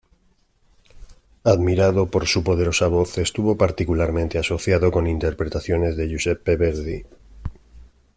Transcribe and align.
Admirado 1.43 2.09
por 2.09 2.25
su 2.25 2.43
poderosa 2.43 2.87
voz, 2.87 3.19
estuvo 3.19 3.55
particularmente 3.55 4.39
asociado 4.39 4.89
con 4.91 5.05
interpretaciones 5.05 5.95
de 5.95 6.07
Giuseppe 6.09 6.57
Verdi. 6.57 7.03